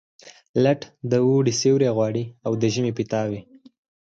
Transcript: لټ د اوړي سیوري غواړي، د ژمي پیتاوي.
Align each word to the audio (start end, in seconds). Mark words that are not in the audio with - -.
لټ 0.63 0.81
د 1.11 1.13
اوړي 1.25 1.53
سیوري 1.61 1.89
غواړي، 1.95 2.23
د 2.61 2.63
ژمي 2.73 2.91
پیتاوي. 2.99 3.41